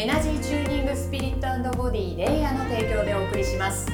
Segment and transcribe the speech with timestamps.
[0.00, 3.86] エナジーチューニングスピリットボディレイヤーの提供でお送りします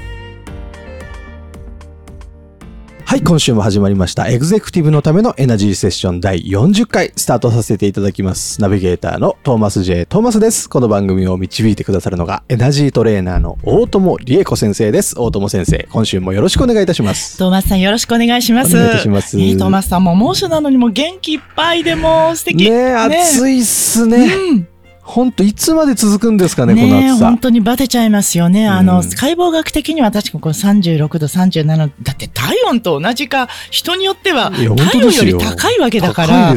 [3.04, 4.28] はい、今週も始まりました。
[4.28, 8.60] エグゼクティブのためのエナジーセッション第40回スタートさせていただきます。
[8.60, 10.06] ナビゲーターのトーマス J.
[10.06, 10.68] トーマスです。
[10.68, 15.18] この番組を導いてくださるのがエナジートレーナーの大友理恵子先生です。
[15.18, 17.38] 大友先生、今週もよろしくお願いいたします。
[17.38, 18.76] トーマスさんよろしくお願いします。
[18.76, 22.70] お願いいたしますねえトーマスさんも猛暑なのにも元気いっぱいでもう素敵。
[22.70, 24.26] ねえ、暑いっすね。
[24.26, 24.75] うん。
[25.06, 27.38] ほんと、いつまで続くんですかね、この暑さ本。
[27.38, 28.66] 当にバテちゃいますよね。
[28.68, 31.92] あの、うん解剖学的には確かこの36度、37度。
[32.02, 36.50] だって体温と同じか、人によっては体温より高いわけだから。
[36.50, 36.54] あ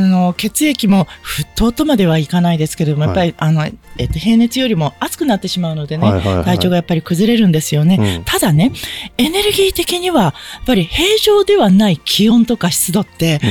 [0.00, 7.98] の、血液も沸騰とまではいかないですけれども、やっぱり、あの、えっと、平熱よりも熱くなってしまうのでね、はいはいはい体調がやっぱり崩れるんですよね。
[8.18, 8.72] うんただね、
[9.18, 10.32] エネルギー的には、やっ
[10.66, 13.50] ぱり平常ではない気温とか湿度って、うん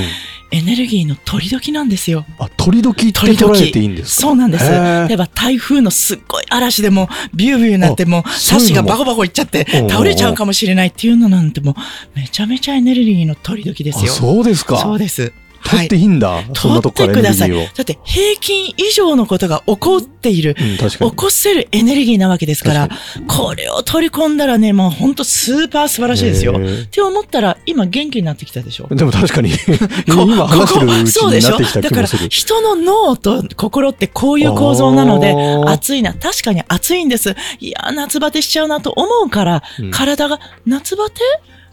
[0.49, 2.25] エネルギーの取り時なんですよ。
[2.39, 4.21] あ、時々って取り捉え時ていいんですか？
[4.21, 4.69] そうなんです。
[4.69, 11.75] 例えば台風のすっごい嵐でもビュービューになってもサシがバコバコいっちゃって倒れちゃうかもしれないっていうのなんてもう
[12.15, 14.11] めちゃめちゃエネルギーの取り時ですあ、よ。
[14.11, 14.77] そうですか。
[14.77, 15.33] そうです。
[15.69, 16.43] 取っていいんだ。
[16.53, 17.51] そんなとこからエネルギ取ってください。
[17.51, 20.55] だって平均以上のことが起こっている。
[20.59, 20.97] うん、起。
[21.15, 22.89] こせるエネルギーなわけですから、
[23.27, 26.53] これを取り込んだらね、もうほんとスーパー素晴らしいですよ。
[26.53, 29.51] って思ったら、今元気になってきたでしょでも確かに、
[30.07, 31.51] こ今話してるうちそうでしょ？
[31.51, 32.29] になってきただから気もする。
[32.29, 36.13] 人の脳と心ってこういう構造なので暑いな。
[36.13, 37.35] 確かに暑いんです。
[37.59, 41.21] いや、夏バテしちゃうなと思うから、うん体が、夏バテ？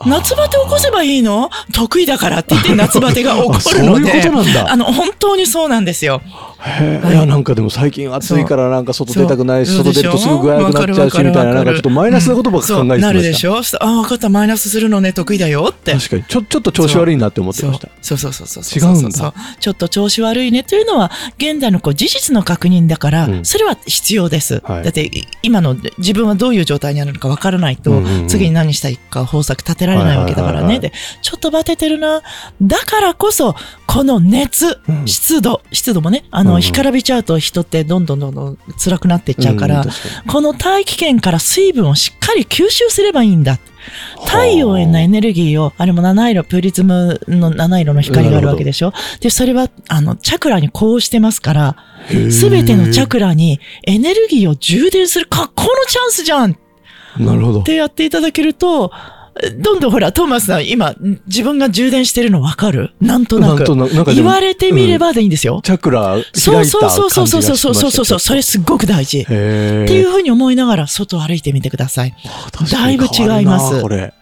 [0.07, 1.51] 夏バテ起こせばいいの？
[1.73, 4.11] 得意だからって言って 夏バテが起こるので。
[4.11, 4.73] あそういうことなんだ。
[4.73, 6.21] あの、本当にそうなんですよ。
[6.61, 7.15] へえい。
[7.15, 13.07] や、なんかでも最近暑いからなんか外出たくないし、外出るとすぐ具合悪くなっちゃうし、みたいな、なんかちょっとマイナスなことばっか考えてました。
[13.07, 13.61] なるでしょ？
[13.81, 15.93] あ、わかった、マイナスするのね、得意だよって。
[15.93, 17.89] 確かに、ちょ、ちょっと調子悪いなって思ってました。
[18.01, 18.19] そう。
[18.19, 19.35] そうそうそうそう違うんだ。
[19.61, 23.45] ちょっと調子悪いねというのは、現在のこう事実の確認だから、うん。
[23.45, 24.63] それは必要です。
[24.65, 24.85] はい。
[24.85, 28.29] だって、い今の自分はどういう状態にあるのかわからないと、うんうんうん。
[28.29, 30.79] 次に何したいか方策立てられないわけだからね。
[30.81, 32.23] で、ちょっとバテてるな。
[32.63, 33.55] だからこそ、
[33.87, 35.07] この熱、うん。
[35.07, 39.85] 湿度、湿度もね、あの、干からびちゃうと人ってどんどんどんどん辛くなっていっちゃうから、
[40.27, 43.59] この大気圏から水分をしっかり吸収すればいいんだ。
[44.25, 48.93] 太陽へのエネルギーを、あれも七色、プリズムの七色の光があるわけでしょ。
[49.21, 51.77] で、それは、あの、チャクラにこうしてますから、
[52.31, 56.53] すべてのチャクラにエネルギーを充電する格好のチャンスじゃん。
[56.53, 56.57] っ
[57.19, 57.63] なるほど。
[57.63, 58.91] てやっていただけると、
[59.59, 60.95] どんどんほら、トーマスさん、今、
[61.27, 62.93] 自分が充電してるのわかる？
[63.01, 63.57] なんとなく。
[63.57, 65.61] なんとな言われてみればでいいんですよ。
[65.65, 69.21] チャクラ開いたそうそうそうそうそうそうそうそうそう、それすっごく大事。
[69.23, 72.15] っていうふうに思いながら外を歩いてみてください。
[72.73, 74.15] だいぶ違いますこれ。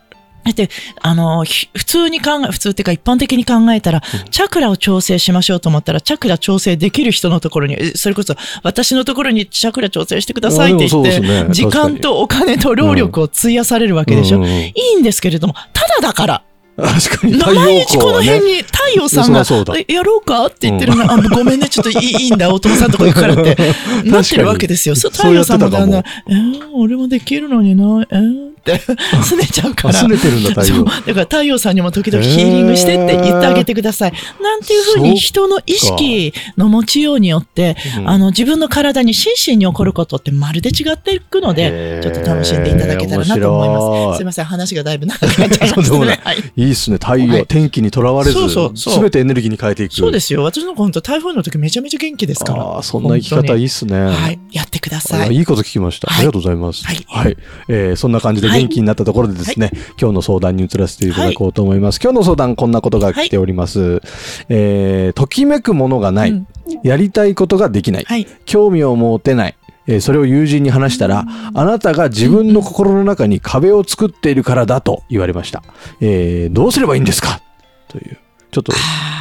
[0.45, 0.71] だって、
[1.01, 11.45] あの、ひ普通に考え、普通っていうか一般的に考えたら、チャクラを調整しましょうと思ったら、チャクラ調整できる人のところに、えそれこそ私のところにチャクラ調整してくださいって言っあでもそうですね。
[11.47, 14.39] て、時間とお金と労力を費やされるわけでしょ。
[14.39, 14.45] うん。
[14.45, 16.43] うんうんいいんですけれども、ただだから、
[16.77, 17.35] 確かに。
[17.35, 18.41] 太毎日この辺。
[18.41, 19.45] に太陽さんが、
[19.89, 23.57] やろうかって言ってるの、あごめんね、ちょっといいんだ、大友さんとこ行くからって、
[24.05, 24.97] なってるわけですよ。
[24.97, 29.99] そう太陽さんもだんだん、えー、俺もできるのにな、えー、拗ねちゃうから。
[29.99, 30.85] あ拗ねてるんだ太陽。
[30.85, 34.13] だから太陽さんにも時々ヒーリングしてって言ってあげてください。
[34.41, 44.19] なんていうふうに人の意識の持ちようによって、うんあの、自分の体に心身に起こることってまるで違っていくのへでー、ちょっと楽しんでいただけたらなと思います。
[44.19, 46.21] すいません、話がだいぶ長くなっちゃいましたね。
[46.25, 46.53] はい。
[46.57, 46.99] いいっすね。
[46.99, 49.95] 太陽、はい天気にとらわれず、すべてエネルギーに変えていく。
[49.95, 50.43] そうですよ。
[50.43, 52.63] 私の子本当台風の時めちゃめちゃ元気ですから。
[52.63, 53.99] ああ、そんな生き方いいっすね。
[53.99, 54.39] はい。
[54.53, 55.29] やってください。
[55.29, 56.09] あいいこと聞きました。
[56.09, 56.85] はいありがとうございます。
[56.87, 57.37] はい
[57.69, 59.71] えーそんな感じで元気になったところでですね、
[60.01, 62.01] 今日の相談に移らせていただこうと思います。
[62.03, 64.01] 今日の相談、こんなことが来ております。
[64.49, 66.47] えーときめくものがない、うん
[66.85, 68.05] やりたいことができない。
[68.05, 68.27] はい。
[68.47, 69.57] 興味を持てない。
[69.89, 75.63] えーそれを友人に話したら、あなたが自分の心の中に壁を作っているからだと言われました。
[76.01, 77.43] えーどうすればいいんですか？
[77.89, 78.19] という、
[78.53, 78.73] ちょっと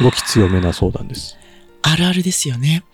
[0.02, 1.36] 動き強めな相談です。
[1.82, 2.84] あるあるですよね。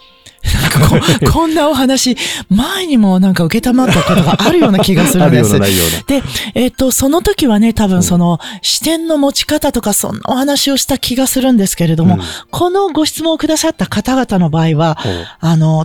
[0.45, 2.17] なんかここんなお話、
[2.49, 5.59] 前にもなんか受けたまったことがあるような気がするあんです。
[6.07, 6.23] で、
[6.55, 12.21] えっ、と、その時はね、多分その、視点の持ち方とか、そんなお話をした気がするんですけれども、うん。
[12.51, 14.99] このご質問をくださった方々の場合は、
[15.41, 15.85] あの、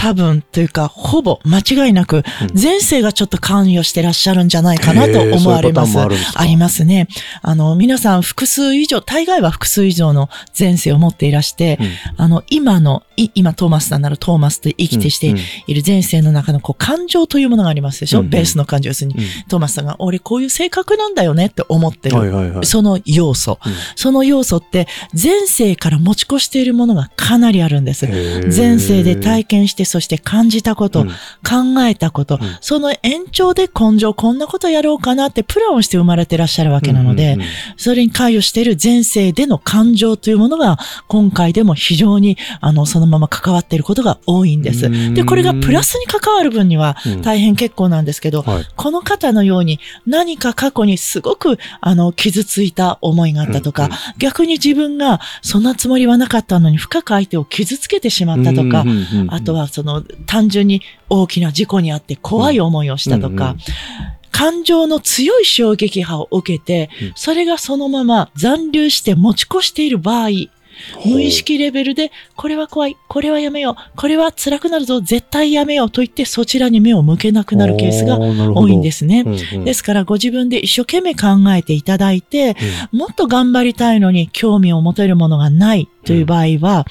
[0.00, 2.22] 多分というか、ほぼ間違いなく、うん
[2.60, 5.98] 前世がちょっと関与してらっしゃるんじゃないかなと思われます。
[5.98, 7.06] ういうパターンもあありますね。
[7.42, 18.88] あの、皆さん複数以上、大概は複数以上の前世を持っていらして、うんあの、今の、い今トーマスさんならトーマスと生きてしてうんいる前世の中のこう感情というものがありますでしょ、うんうんベースの感情。
[18.88, 22.16] 要するに、うんトーマスさんが、俺こういう性格なんだよねって思ってる。
[22.16, 22.66] はいはいはい。
[22.66, 23.58] その要素。
[23.64, 24.88] うんその要素って、
[25.20, 28.06] 前世から持ち越しているものがかなりあるんです。
[28.06, 31.08] 前世で体験して、そして感じたこと、うん。
[31.08, 32.56] 考えたこと、うん。
[32.60, 40.78] その延長で根性こんなことやろうかなってプランをして生まれてらっしゃるわけなので、うんうんうんそれに関与している前世での感情というものが、
[41.08, 44.86] 今回でも非常に、あの、そのまま関わっていることが多いんです。
[44.86, 45.14] うん。
[45.14, 47.22] で、これがプラスに関わる分にはうん。
[47.22, 48.66] 大変結構なんですけど、はい。
[48.76, 58.84] この方のように何か過去にすごく、あの、傷ついた思いがあったとか、うんうん逆に自分がそんなつもりはなかったのに深く相手を傷つけてしまったとか、
[59.28, 63.58] あとはその単純に大きな事故にあって怖い思いをしたとか、うんうん。
[64.30, 70.28] 感情の強い衝撃波を受けてうん、それがそのまま残留して持ち越している場合、
[71.04, 79.24] 無意識レベルで、これは怖い、これはやめよう、これは辛くなるぞ、絶対やめようと言ってそちらに目を向けなくなるケースが多いんですね。
[79.24, 82.56] ねですからご自分で一生懸命考えていただいて、
[82.92, 86.86] もっと頑張りたいのに興味を持てるものがないという場合は、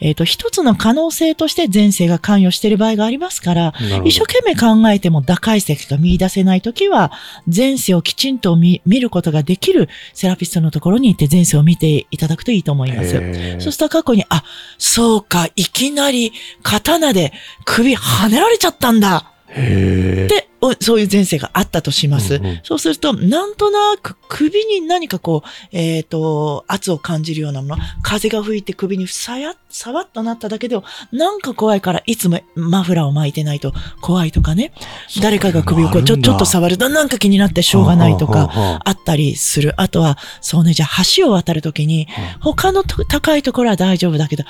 [0.00, 3.74] えっ、と、一つの可能性として前世が関与している場合がありますから、
[4.04, 7.12] 一生懸命考えても打開策が見出せないときは、
[7.52, 13.14] 前世をきちんと見見ることができるセラピストのところに行って前世を見ていただくといいと思います。
[13.60, 14.44] そうすると過去に、あ、
[14.78, 16.32] そうか、いきなり
[16.62, 17.32] 刀で
[17.64, 19.32] 首跳ねられちゃったんだ。
[19.48, 20.28] へー。
[20.28, 22.36] で、おそういう前世があったとします。
[22.36, 34.72] うんうんそうすると、なんとなく首に何かこう、えっ、と、圧を感じるようなもの、風が吹いて首にさや、さわっとなっただけでも、なんか怖いからいつもマフラーを巻いてないと怖いとかね。
[35.20, 39.74] 誰かが首をこうちょちょっと触るとなんか気になってしょうがないとか、あったりする。
[39.76, 42.08] あとは、そうね、じゃあ橋を渡るときに、
[42.40, 44.44] 他のと高いところは大丈夫だけど、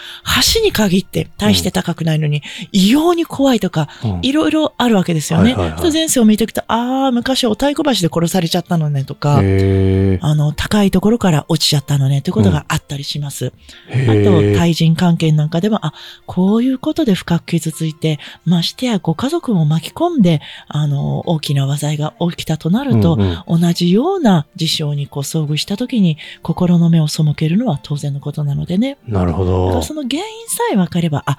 [0.55, 2.43] 橋に限って大して高くないのに、
[2.73, 3.89] 異様に怖いとか、
[4.23, 5.55] いろいろあるわけですよね。
[6.03, 13.53] 前世を見ていくと、ああ、昔お太鼓橋で殺されちゃったのねとか、あの、高いところから落ちちゃったのねということがあったりします。
[13.87, 15.95] へあと、ー対人関係なんかでも、あ、
[16.27, 28.99] こういうことで深く傷ついて、ましてやご家族も巻き込んで、あの、大きな災いが起きたとなると、うんうん同じような事象にこう遭遇したときに、心の目を背けるのは当然のことなのでね。
[29.07, 29.83] なるほど。
[29.83, 31.39] その原因さえ分かれば、あ、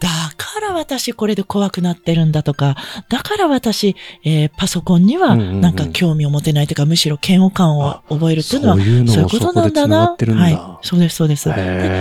[0.00, 2.76] だから私これで怖くなってるんだとか、
[3.08, 10.04] だから私、えーパソコンにはうんうんうんなんか興味を持てないというか、むしろ嫌悪感を覚えるっていうのは、そういうことなんだな。
[10.06, 10.58] ってるんだはい。
[10.82, 11.50] そうです、そうです。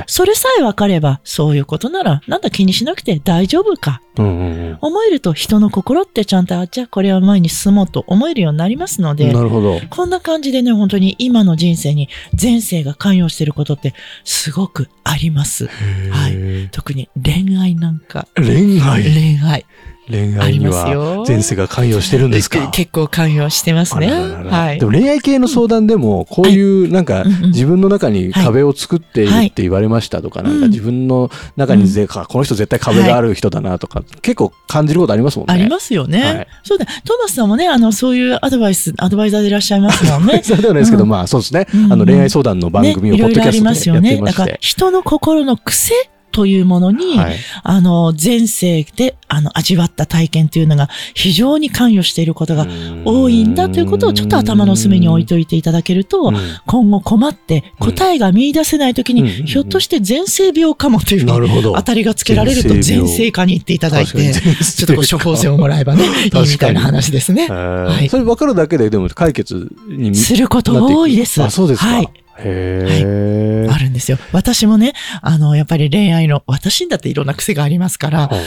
[0.07, 4.01] それさえ分かれば、そういうことなら、なんだ気にしなくて大丈夫か。
[4.24, 9.80] うんうんうん思えると人の心ってちゃんと、あ、じゃあこれは前に進もうと思えるようになりますので、なるほど。
[9.90, 12.10] こんな感じでね、本当に今の人生に
[12.40, 13.94] 前世が関与していることって
[14.24, 15.68] すごくあります。
[15.68, 18.28] はいへ特に恋愛なんか。
[18.36, 19.04] ー恋愛？
[19.04, 19.66] 恋愛。
[20.09, 22.69] 恋愛にはよ前世が関与してるんですか？
[22.69, 24.07] 結構関与してますね。
[24.07, 24.86] あららららはいで。
[24.86, 35.54] も恋愛系の相談でも、こういうなんかうんうん自分の中に壁を作っているって言われましたとか、なんかうん自分の中にぜ、かこの人絶対壁がある人だなとか、結構感じることありますもんね。
[35.54, 36.24] ありますよね。
[36.24, 36.86] はいそうだ。
[36.86, 40.42] トーマスさんもね、あの、そういうアドバイス、アドバイザーでいらっしゃいますもんね。
[40.45, 41.68] そうではないですけど、うんまあそうですね。
[41.73, 44.02] うんあの恋愛相談の番組をね、いろいろありポッドキャスますよね。
[44.02, 44.59] トでやってまだからして。
[44.61, 45.94] 人の心の癖
[46.31, 47.36] というものに、はい。
[47.64, 52.68] あの、前世で、あの、味わった体験というのが非常に関与していることが
[53.06, 56.38] 多いんだということをちょっと頭の隅に置いておいていただけると、うん。
[56.66, 61.26] 今後困って答えが見出せないときに、ひょっとして前世病かもという。
[61.26, 67.48] 当たりがつけられると前世科に行っていただいて、ちょっと処方箋をもらえばね、いいみたいな話ですね。
[67.48, 68.10] はい。
[68.10, 71.42] それ分かるだけで、でも解決にすること多いです。
[71.42, 71.88] あ、そうですか。
[71.88, 72.10] はい。
[72.39, 73.73] へー。
[73.73, 74.17] あるんですよ。
[74.31, 78.39] 私もね、あの、やっぱり恋愛の、私にだっていろんな癖がありますから、はい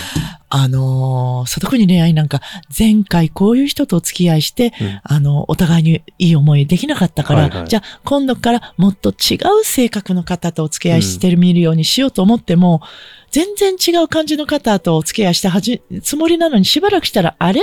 [0.52, 2.40] あのーそう特に恋愛なんか、
[2.76, 5.00] 前回こういう人とお付き合いして、うん。
[5.04, 7.68] あの、お互いにいい思いできなかったから、はいはい。
[7.68, 12.82] じゃあ今度からもっと違う性格の方とお付き合いしてみるようにしようと思っても、
[13.30, 17.60] 全然違う感じの方とお付き合いしてはじ、つもりなのにしばらくしたら、あれ？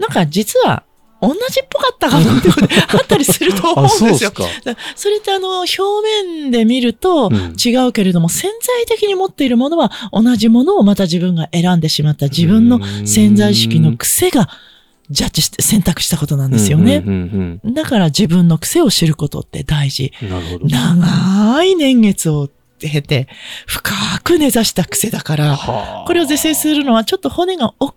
[0.00, 0.82] なんか実は、
[1.20, 4.32] 同じっぽかったかもってことであったりすると思あ、うんでよ。
[4.34, 5.78] そすそれってあの、表
[6.24, 14.48] 面で見るとうん違うけれども、潜在的に持っているものは同じものをまた自分が選んでしまった自分の潜在意識の癖が
[15.10, 17.02] ジャッジして選択したことなんですよね。
[17.04, 20.12] うんうんだから自分の癖を知ることって大事。
[20.62, 22.48] 長い年月を
[22.78, 23.28] 経て、
[23.66, 27.94] 深く根ざした癖だから、はあこれを是正するのはちょっと骨がおお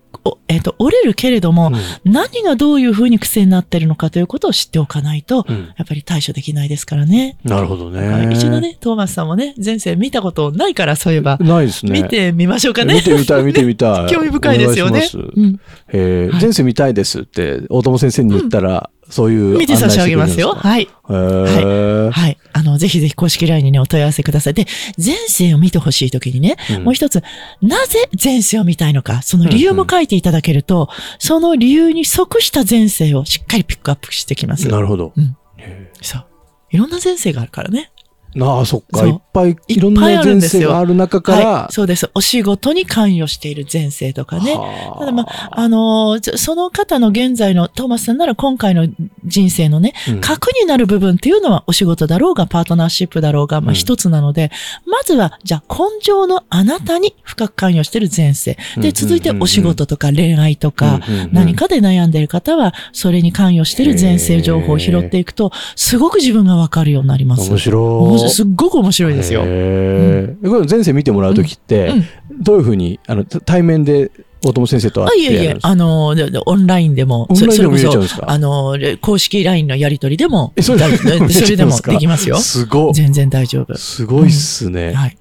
[0.48, 1.74] えっ、と、折れるけれども、うん
[2.06, 7.38] 何がどういうふうに癖になってるのかということを知っておかないと、うんやっぱり対処できないですからね。
[7.44, 8.30] なるほどね。
[8.32, 12.02] 一度ね、トーマスさんもね、前世見たことないから、そういえば、ないですね。
[12.02, 12.96] 見てみましょうかね。
[12.96, 14.08] 見てみたい、見てみたい。
[14.12, 20.56] 興味深いですよねうんはいえー前世見たいですって、大友先生に言ったら、そういう見て差し上げますよ。
[20.56, 20.82] はい。
[20.82, 22.38] へーはい。
[22.52, 24.56] あの、ぜひぜひ公式 LINE にね、お問い合わせください。
[24.56, 24.66] で、
[24.98, 27.22] 前世を見てほしいときにね、うんもう一つ、
[27.62, 30.90] なぜ前世を見たいのか、その理由も書いていただけると、
[31.20, 34.68] その理由に即した前世をしっかりピックアップしてきます。
[34.68, 35.14] なるほど。
[35.16, 36.26] うんへそう。
[36.72, 37.92] いろんな前世があるからね。
[38.36, 39.06] ーああ、そっか。
[39.06, 41.74] いっぱいいろんな前世がある中から、はい。
[41.74, 42.10] そうです。
[42.14, 44.56] お仕事に関与している前世とかね。
[44.56, 48.88] はあただまあ、あのーその方の現在の、トーマスさんなら今回の
[49.26, 54.52] 人生のね、うん核になる部分っていうのはお仕事だろうが、パートナーシップだろうが、まうんあ一つなので、
[54.86, 58.58] まずは、じゃあ根性のあなたに深く関与している前世。
[58.78, 67.50] で、うん続いてお仕事とか恋愛とか、うんうんうん何かで悩んでいる方は、それに関与している前世情報を拾っていくと、すごく自分がわかるようになります。
[67.50, 68.23] 面白い。
[68.30, 69.42] すっごく面白いですよ。
[69.46, 72.04] へーこれ前世見てもらうときって、うん
[72.42, 74.10] どういうふうに、あの、対面で
[74.44, 75.70] 大友先生とあ、いえいえ会ってやるんで、すか？
[75.70, 78.26] あの、ででオンラインでも、オンラインでも見れそそれこそちゃうんですか？
[78.28, 81.46] あの、で公式 LINE のやり取りでも、えそれでもですか？
[81.46, 82.38] それでもできますよ。
[82.38, 82.94] すごい。
[82.94, 83.78] 全然大丈夫。
[83.78, 84.94] すごいっすね。
[84.94, 85.18] はい。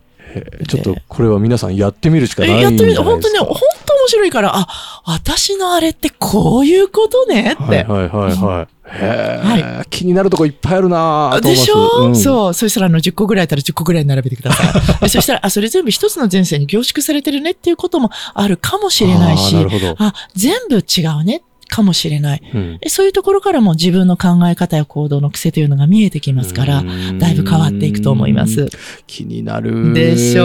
[0.66, 3.04] ちょっとこれは皆さんやってみるしかないんじゃないえやってみて、ですか。
[3.04, 3.48] 本当にね、本
[3.84, 4.66] 当面白いから、あ、
[5.04, 7.62] 私のあれってこういうことねって。
[7.62, 8.81] はいはいはいはい。
[8.92, 12.14] は気になるとこいっぱいあるなでしょ、う。
[12.14, 12.54] そう。
[12.54, 14.62] そしたら、あの、10個ぐらいあったら10個ぐらい並べてくださ
[15.02, 15.08] い。
[15.08, 19.56] そしたら、あ、それ全部一つの前世に凝縮されてるねっていうこともあるかもしれないし。
[19.98, 21.42] あ、全部違うね、
[21.74, 22.42] かもしれない。
[22.54, 22.78] うん。
[22.82, 26.84] えそういうところからも自分の考え方や行動の癖というのが見えてきますから、
[27.18, 28.68] だいぶ変わっていくと思います。。
[29.06, 29.94] 気になる。
[29.94, 30.44] でしょ？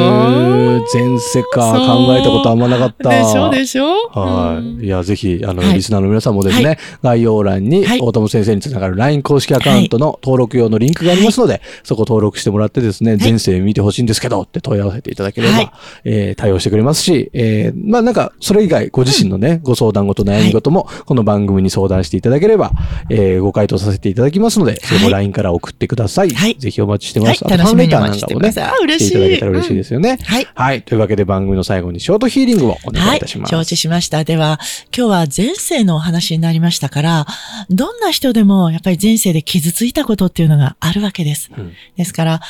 [0.93, 3.09] 前世か考えたことあんまなかった。
[3.09, 3.49] でしょ？
[3.49, 3.85] でしょ？
[4.13, 4.65] はい。
[4.65, 4.83] うん。
[4.83, 5.73] いや、ぜひ、あの、はい。
[5.75, 7.99] リスナーの皆さんもですね、は概要欄に、はい。
[7.99, 15.71] 大友先生につながる LINE 公式アカウントの登録用のリンクがありますので、そこ登録してもらってですね、前世見てほしいんですけどって問い合わせていただければ、はい。
[16.05, 22.71] えー対応してくれますし、えーまあなんか、それ以外、ご自身のね、ご相談事、悩み事も、この番組に相談していただければ、
[23.09, 26.29] えーご回答させていただきますので、それも LINE から送ってください。
[26.31, 27.43] はいぜひお待ちしてます。
[27.43, 30.17] はいあとファンレターなん楽しかもね、嬉しいいただけたら嬉しいですよね。
[30.23, 30.47] はい。
[30.53, 30.81] はい。
[30.81, 33.51] というわけで番組の最後にショートヒーリングをお願はいいいたします。
[33.51, 34.23] 承知しました。
[34.23, 34.59] では、
[34.95, 37.25] 今日は前世のお話になりましたから、
[37.69, 41.49] どんな人でもやっぱり前世で傷ついたことっていうのがあるわけです。
[41.55, 42.41] うんですから、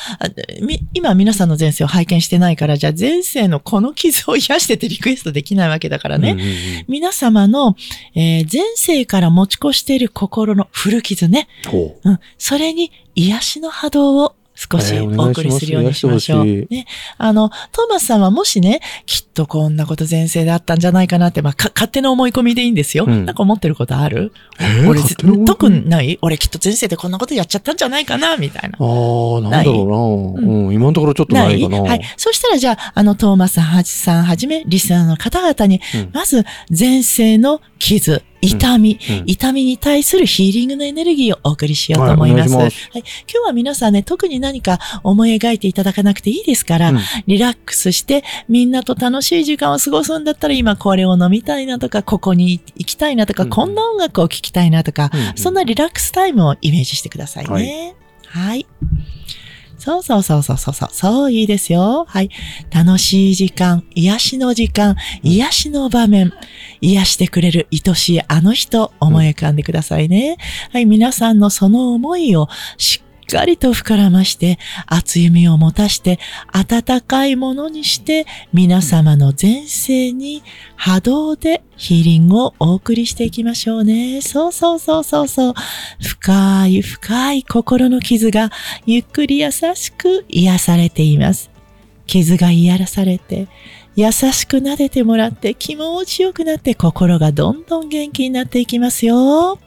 [0.94, 6.32] 今皆さんの前世を拝見してないから、じゃあ前世のこの傷を癒してってリクエストできないわけだからね。
[6.32, 6.58] うんうんうん
[6.88, 7.76] 皆様の、
[8.14, 11.48] えー前世から持ち越している心の古傷ね。
[11.68, 12.20] ほうん。
[12.38, 16.44] それに癒しの波動を少しえーおお送りするようにしましょう。
[16.44, 16.86] 癒してほしいね。
[17.16, 23.04] あの、トーマスさんはもしね、きっとこんなこと前世であったんじゃないかなって、まあ、か勝手な思い込みでいいんですよ。
[23.06, 24.32] うんなんか思ってることある？
[24.58, 25.00] えー俺
[25.44, 26.18] 特にない？
[26.22, 28.36] 俺きっと前世でこんなことやっちゃったんじゃないかな？
[28.36, 28.78] みたいな。
[28.80, 30.48] ああ、なんだろうな。
[30.48, 31.80] ないうん、今のところちょっとないかな。
[31.82, 32.00] はい。
[32.16, 36.44] そしたらじゃあ、あの、トーマスさんはじさんはじめ、リスナーの方々に、うんまず、
[36.76, 39.22] 前世の傷、痛み、うん。
[39.26, 42.48] 痛みに対するヒーリングのエネルギーをお送りしようと思います。
[42.48, 43.02] はいいはお願いし今
[43.42, 46.98] 日は皆さんね、特に何か思い描いていただかなくていいですから、うん。
[47.26, 53.50] リラックスして、みんなと楽しい時間を過ごすんだったら、今これを飲みたいなとか、ここに行きたいなとか、うん。
[53.50, 55.20] こんな音楽を聴きたいなとか、うん。
[55.20, 55.36] うん。
[55.36, 57.94] そんなリラックスタイムをイメージしてくださいね。
[58.26, 58.66] はい。
[59.88, 62.04] そうそうそうそうそうそう、そういいですよ。
[62.06, 62.28] はい。
[62.70, 66.30] 楽しい時間、癒しの時間、癒しの場面、
[66.82, 70.36] 癒してくれる愛しいあの人、思い浮かんでくださいね。
[70.72, 76.18] はい、皆さんのその思いをしっかりと膨らまして、熱い実を持たして、
[76.52, 80.42] 温かいものにして、皆様の前世に
[80.76, 84.20] 波動でヒーリングをお送りしていきましょうね。
[84.22, 85.54] そうそうそうそうそう。
[86.02, 88.50] 深い深い心の傷が
[88.86, 91.50] ゆっくり優しく癒されています。
[92.06, 93.46] 傷が癒されて、
[93.94, 99.58] 優しく撫でてもらって気持ちよくなって心がどんどん元気になっていきますよ。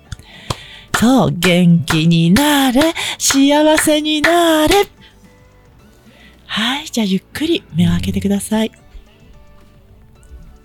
[1.01, 4.75] そう、元気になれ、幸せになれ。
[6.45, 8.71] はい、じゃあゆっくり目を開けてください。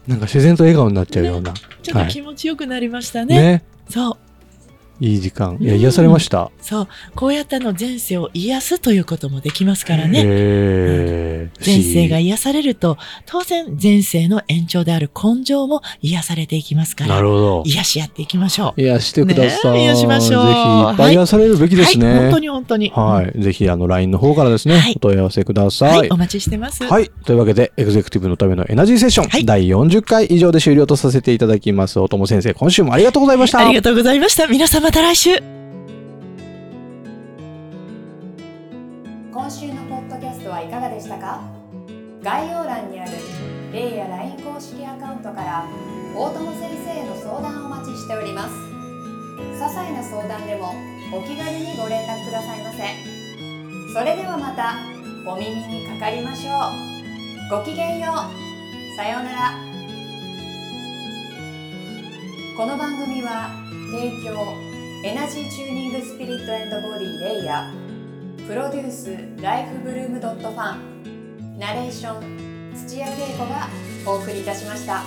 [0.07, 1.55] なんか自然と笑顔になっちゃうような。
[1.55, 3.35] ちょっとはい気持ちよくなりましたね。
[3.35, 3.65] ね。
[3.89, 4.26] そう。
[5.01, 5.57] いい時間。
[5.61, 6.51] いや、癒されました。
[6.61, 6.89] そう。
[7.15, 10.21] こうやってあの前世を癒すということもできますからね。
[10.21, 11.51] へえ。
[11.65, 17.63] 前世が不癒されると、当然前世の延長である根性も癒されていきますか思議なるら、ほど。
[17.67, 18.81] 癒し合っていきましょう。
[18.81, 19.73] 癒してください。
[19.73, 22.07] ね癒しましょうぜひ、いっぱい癒されるべきですね。
[22.07, 22.91] はい、本当に本当に。
[22.91, 23.43] はい。
[23.43, 25.99] ぜひ、あの、LINE の方からですね、はいお問い合わせください。
[25.99, 26.85] はい、お待ちしてます。
[26.85, 27.11] はい。
[27.25, 32.01] というわけで、エグゼクティブのためのエナジーセッション、はい第40回以上で終了とさせていただきます。
[32.01, 33.61] おとも先生、今週もありがとうございました。
[33.61, 34.47] ありがとうございました。
[34.47, 35.31] 皆さんまた来週。
[39.33, 41.43] 今週のポッドキャストはいかがでしたか？
[42.23, 43.11] 概要欄にある
[43.73, 45.67] レイや LINE 公式アカウントから
[46.15, 48.55] 大友先生への相談をお待ちしております。
[49.59, 50.71] 些細な相談でも
[51.11, 52.87] お気軽にご連絡くださいませ。
[53.93, 54.77] それではまた
[55.29, 56.71] お耳にかかりましょ
[57.51, 57.59] う。
[57.59, 58.15] ごきげんよう。
[58.95, 59.51] さようなら。
[62.57, 63.51] この番組は
[63.91, 73.69] 提供エナジーチューニングスピリットボディレイヤープロデュースライフブルームドットファンナレーション土屋恵子が
[74.07, 75.03] お送りいたしました。